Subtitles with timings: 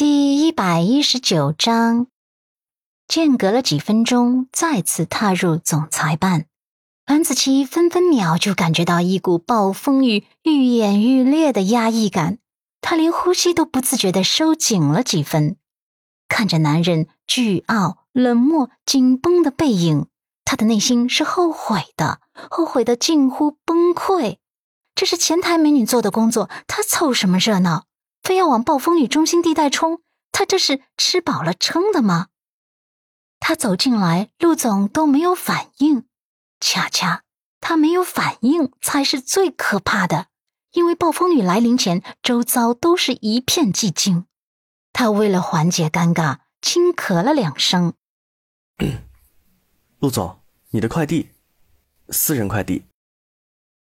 [0.00, 2.06] 第一百一十九章，
[3.06, 6.46] 间隔了几分钟，再次踏入总裁办，
[7.04, 12.38] 蓝子琪分分秒就感觉到一股暴风雨愈演愈烈的压抑感，
[12.80, 15.58] 他连呼吸都不自觉的收紧了几分。
[16.28, 20.06] 看着男人倨傲、冷漠、紧绷的背影，
[20.46, 22.20] 他的内心是后悔的，
[22.50, 24.38] 后悔的近乎崩溃。
[24.94, 27.84] 这是前台美女做的工作，他凑什么热闹？
[28.22, 30.02] 非要往暴风雨中心地带冲，
[30.32, 32.28] 他这是吃饱了撑的吗？
[33.38, 36.06] 他走进来，陆总都没有反应。
[36.60, 37.22] 恰恰
[37.60, 40.26] 他没有反应才是最可怕的，
[40.72, 44.26] 因为暴风雨来临前，周遭都是一片寂静。
[44.92, 47.94] 他为了缓解尴尬，轻咳了两声。
[50.00, 51.30] 陆总，你的快递，
[52.10, 52.84] 私人快递。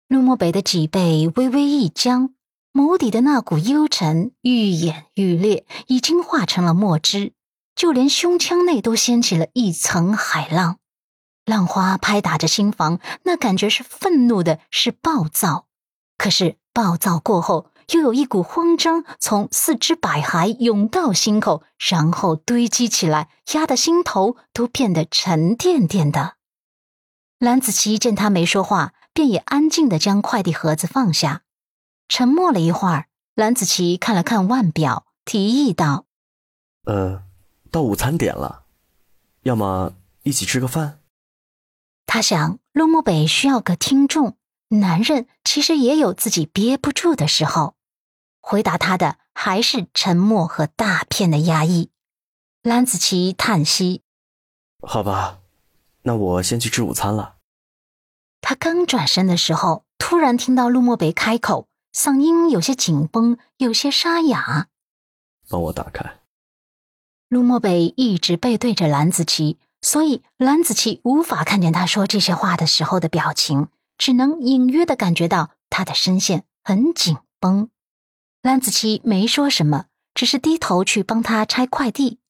[0.06, 2.34] 陆漠北的脊背微微一僵。
[2.78, 7.32] 眸底的那股幽沉愈演愈烈，已经化成了墨汁，
[7.74, 10.78] 就连胸腔内都掀起了一层海浪，
[11.44, 15.66] 浪花拍打着心房，那感觉是愤怒的，是暴躁。
[16.16, 26.34] 可是暴躁过后，又有一股慌张从四肢百骸涌到心口，然后堆积起来，压得心头都变得沉甸甸的。
[27.40, 31.42] 蓝子琪见他没说话，便也安静的将快递盒子放下。
[32.08, 36.06] 沉默了一会儿，蓝子琪看了看腕表，提议道
[36.84, 37.22] ：“呃，
[37.70, 38.64] 到午餐点了，
[39.42, 41.00] 要么一起吃个饭。”
[42.06, 47.76] 他想，陆漠北需要个听众，男人其实也有自己憋不住的时候。
[48.40, 51.90] 回答他的还是沉默和大片的压抑。
[52.62, 54.02] 蓝子琪叹息
[54.80, 55.40] ：“好吧，
[56.02, 57.36] 那我先去吃午餐了。”
[58.40, 61.68] 他刚转身的时候，突然听到陆漠北开口。
[61.98, 64.68] 嗓音有些紧绷，有些沙哑。
[65.48, 66.20] 帮我打开。
[67.28, 73.66] 陆漠北一直背对着蓝子琪，所以蓝子琪无法看见他说这些话的时候的表情，
[73.98, 77.68] 只能隐约的感觉到他的声线很紧绷。
[78.42, 82.20] 蓝子琪没说什么，只是低头去帮他拆快递。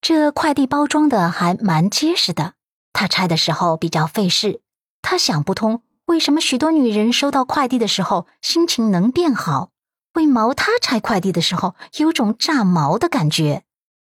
[0.00, 2.54] 这快递包装的还蛮结实的，
[2.92, 4.60] 他拆的时候比较费事。
[5.02, 5.82] 他想不通。
[6.06, 9.70] 为什么许多女人收到快递的时候心情能变好？
[10.14, 13.64] 为毛他拆快递的时候有种炸毛的感觉，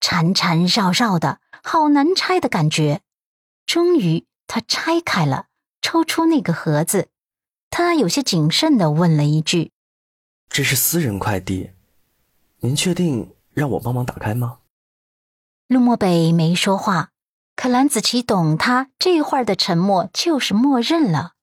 [0.00, 3.00] 缠缠绕绕的，好难拆的感觉。
[3.64, 5.46] 终于，他拆开了，
[5.80, 7.08] 抽出那个盒子，
[7.70, 9.72] 他有些谨慎的问了一句
[10.50, 11.70] ：“这是私人快递，
[12.60, 14.58] 您确定让我帮忙打开吗？”
[15.68, 17.10] 陆漠北没说话，
[17.54, 21.35] 可蓝子琪懂他这会儿的沉默就是默认了。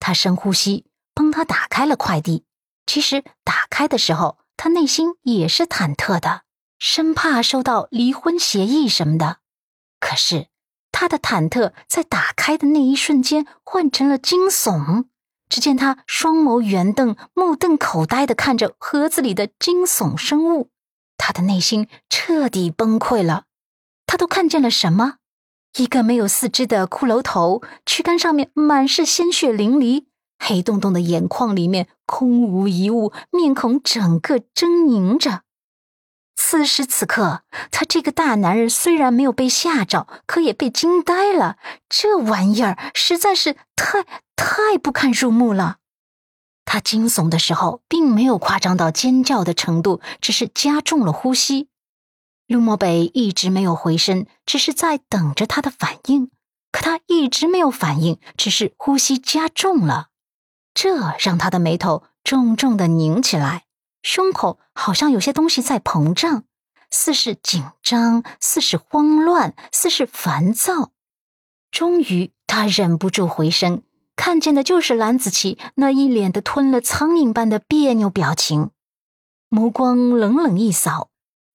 [0.00, 2.44] 他深呼吸，帮他打开了快递。
[2.86, 6.42] 其实打开的时候，他内心也是忐忑的，
[6.78, 9.38] 生怕收到离婚协议什么的。
[10.00, 10.48] 可是
[10.90, 15.04] 他的忐忑在打开的那一瞬间换成了惊悚。
[15.48, 20.70] 只见他双眸圆瞪，目瞪口呆的看着盒子里的惊悚生物，
[21.16, 23.44] 他的内心彻底崩溃了。
[24.06, 25.16] 他都看见了什么？
[25.76, 30.04] 一个没有四肢的骷髅头，躯干上面满是鲜血淋漓，
[30.38, 35.42] 黑洞洞的眼眶里面空无一物，面孔整个狰狞着。
[36.36, 41.56] 此时此刻，他这个大男人虽然没有被吓着，可也被惊呆了。
[41.88, 44.02] 这玩意儿实在是太
[44.34, 45.76] 太不堪入目了。
[46.64, 51.68] 他惊悚的时候，并没有夸张到尖叫的程度，只是加重了呼吸。
[52.50, 56.32] 陆漠北一直没有回身，只是在等着他的反应。
[56.72, 60.08] 可他一直没有反应，只是呼吸加重了，
[60.74, 63.66] 这让他的眉头重重的拧起来，
[64.02, 66.42] 胸口好像有些东西在膨胀，
[66.90, 70.90] 似是紧张，似是慌乱，似是烦躁。
[71.70, 73.84] 终于，他忍不住回身，
[74.16, 78.70] 看见的就是蓝子琪那一脸的吞了苍蝇般的别扭表情，
[79.48, 81.10] 目光冷冷一扫。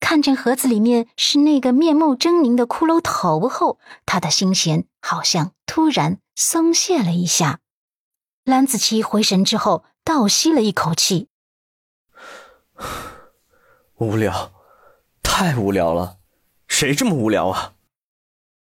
[0.07, 7.59] 看见盒子里面是那个面目狰狞的骷髅头后，他的心弦好像突然松懈了一下。
[8.43, 11.29] 蓝子琪回神之后，倒吸了一口气，
[13.95, 14.53] 无聊，
[15.23, 16.17] 太无聊了，
[16.67, 17.73] 谁这么无聊啊？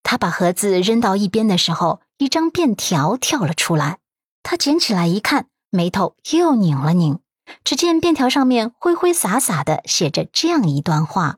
[0.03, 3.99] 他把盒子扔到一边的时候，一张便条跳了出来。
[4.43, 7.19] 他捡起来一看，眉头又拧了拧。
[7.63, 11.37] 只见便条上面挥挥洒洒的写着这样一段话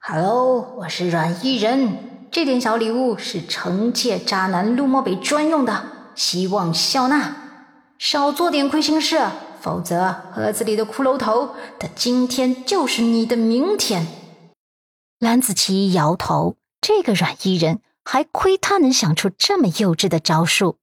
[0.00, 7.34] ：“Hello，我是阮伊人，这点小礼物是惩戒渣男陆漠北专用的，希望笑纳，
[7.98, 9.20] 少做点亏心事，
[9.60, 14.06] 否则盒子里的骷髅头的今天就是你的明天。
[15.18, 20.76] 蓝子琪摇头，这个软衣人还亏他能想出这么幼稚的招数。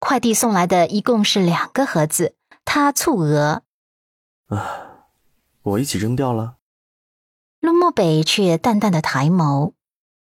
[0.00, 2.34] 快递送来的一共是两个盒子，
[2.74, 3.62] 他蹙额。
[4.46, 5.06] 啊，
[5.62, 6.56] 我一起扔掉了。
[7.60, 9.74] 陆漠北却淡淡的抬眸，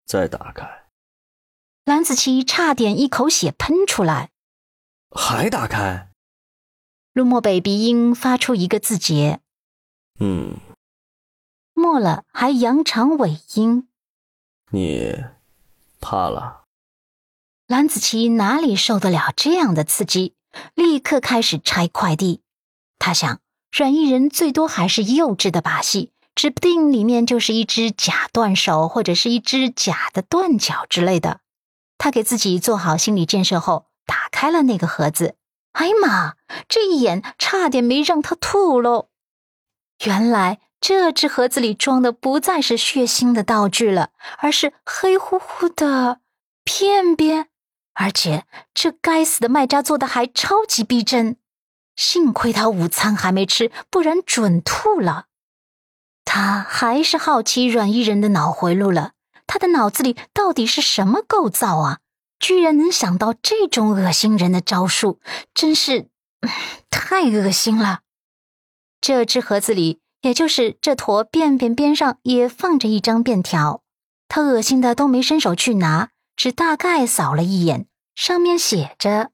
[0.04, 0.86] 再打开。
[1.84, 4.30] 蓝子琪差点一口血喷出来。
[5.12, 6.10] 还打开？
[7.12, 9.38] 陆漠北鼻音发出一个字节。
[10.18, 10.56] 嗯。
[11.72, 13.88] 末了还扬长尾音。
[14.72, 15.24] 你
[16.00, 16.64] 怕了？
[17.68, 20.34] 蓝子琪哪里受得了这样的刺激？
[20.74, 22.42] 立刻开始拆快递。
[22.98, 23.40] 他想，
[23.72, 26.12] 软艺人最多还是幼稚的把戏。
[26.34, 31.38] 指不定里面就是一只假断手，或者是一只假的断脚之类的。
[31.96, 35.36] 他给自己做好心理建设后，打开了那个盒子。
[35.74, 36.34] 哎呀妈！
[36.68, 39.10] 这一眼差点没让他吐喽。
[40.04, 46.18] 原来这只盒子里装的不再是血腥的道具了，而是黑乎乎的
[46.64, 47.46] 片片。
[47.94, 48.44] 而且
[48.74, 51.36] 这该死的卖家做的还超级逼真。
[51.96, 55.26] 幸亏他午餐还没吃，不然准吐了。
[56.24, 59.12] 他还是好奇阮伊人的脑回路了。
[59.46, 61.98] 他的脑子里到底是什么构造啊？
[62.40, 65.20] 居然能想到这种恶心人的招数，
[65.54, 66.08] 真是
[66.90, 68.00] 太恶心了。
[69.00, 73.82] 这只盒子里，也就是这坨便便边上也放着一张便条。
[74.28, 79.30] 他恶心的都没伸手去拿，只大概扫了一眼，上面写着：“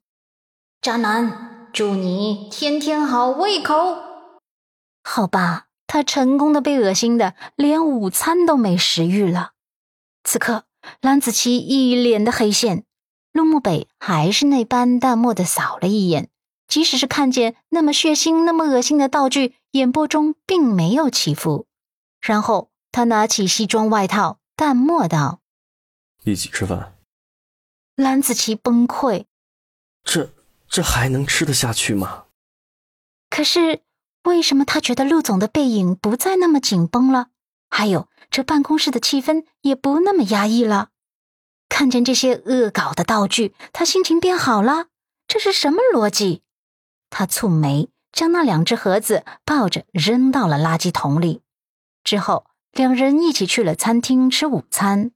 [0.82, 3.74] 渣男，祝你天天好胃口。”
[5.04, 5.66] 好吧。
[5.92, 9.54] 他成功的被恶心的连午餐都没食欲了。
[10.22, 10.62] 此刻，
[11.00, 12.84] 蓝子琪一脸的黑线，
[13.32, 16.30] 陆慕北还是那般淡漠的扫了一眼，
[16.68, 21.66] 即使是看见那么血腥、那么恶心的道具，眼波中并没有起伏。
[22.20, 25.39] 然后他拿起西装外套，淡漠道
[26.24, 26.96] ：“一起吃饭。”
[27.96, 29.26] 蓝子琪崩溃
[30.04, 30.30] ：“这
[30.68, 32.24] 这还能吃得下去吗？”
[33.30, 33.82] 可是。
[34.24, 37.28] 为什么他觉得陆总的背影不再那么紧绷了？
[37.70, 40.90] 还有，这办公室的气氛也不那么压抑了。
[41.70, 44.88] 看见这些恶搞的道具，他心情变好了。
[45.26, 46.42] 这是什么逻辑？
[47.08, 51.40] 他蹙眉，将那两只盒子抱着扔到了垃圾桶里。
[52.04, 55.12] 之后，两人一起去了餐厅吃午餐。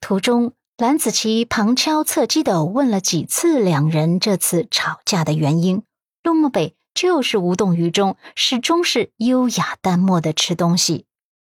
[0.00, 5.82] 途中，蓝子琪旁敲侧击的问了几次两人这次吵架的原因。
[6.22, 6.76] 陆漠北。
[6.92, 11.06] 就是无动于衷，始终是优雅淡漠的吃东西。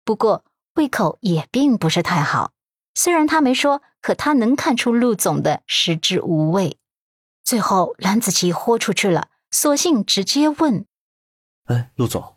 [0.05, 0.45] 不过
[0.75, 2.51] 胃口也并不是太好。
[2.93, 6.77] 虽然他没说，可他能看出陆总的食之无味。
[7.43, 10.85] 最后，蓝子琪豁出去了，索性直接问
[11.65, 12.35] ：“哎，陆总，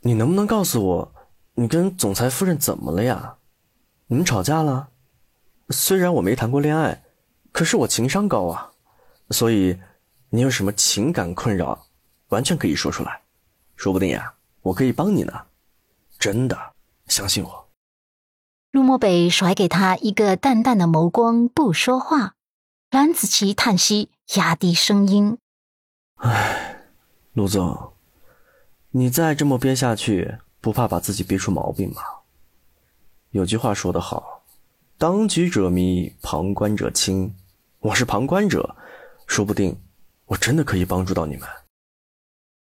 [0.00, 1.14] 你能不能告诉我，
[1.54, 3.38] 你跟总裁夫人怎么了呀？
[4.08, 4.90] 你们吵架了？
[5.70, 7.02] 虽然我没谈过恋爱，
[7.52, 8.72] 可是我情商高啊。
[9.30, 9.78] 所以，
[10.30, 11.86] 你有什么情感困扰？”
[12.28, 13.22] 完全可以说出来，
[13.76, 15.46] 说不定呀，我可以帮你呢。
[16.18, 16.74] 真的，
[17.06, 17.68] 相信我。
[18.72, 22.34] 陆漠北甩给他一个淡淡的眸光，不说话。
[22.90, 25.38] 蓝子琪叹息，压低声音
[26.16, 26.82] ：“唉，
[27.34, 27.92] 陆总，
[28.90, 32.02] 你再这么憋下去，不怕把自己憋出毛病吗？
[33.30, 34.33] 有句话说得好，
[34.96, 37.34] 当局者迷，旁观者清。
[37.80, 38.76] 我是旁观者，
[39.26, 39.76] 说不定
[40.26, 41.48] 我真的可以帮助到你们。”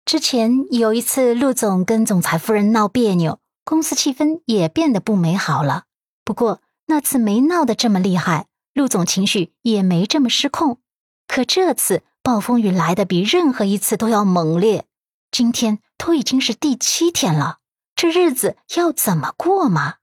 [0.04, 5.84] 之前有一次，陆总跟总裁夫人闹别扭，公司气氛也变得不美好了。
[6.26, 10.80] 不过那次没闹得这么厉害，陆总情绪也没这么失控。
[11.28, 14.86] 可这次暴风雨来的比任何一次都要猛烈。
[15.32, 17.60] 今天都已经是第七天了，
[17.96, 19.96] 这日子要怎么过嘛？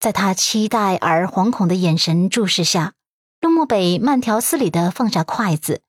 [0.00, 2.94] 在他期待而惶恐的眼神注视下，
[3.38, 5.82] 陆漠北慢条斯理的放下筷子。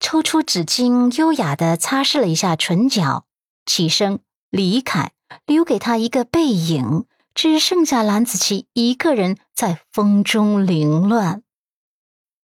[0.00, 3.26] 抽出纸巾，优雅的擦拭了一下唇角，
[3.66, 5.12] 起身离开，
[5.44, 11.42] 留给他一个背影，只剩下蓝子琪一个人在风中凌乱。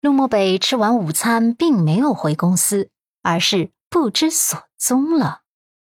[0.01, 2.89] 陆漠北吃完午餐，并没有回公司，
[3.21, 5.42] 而是不知所踪了。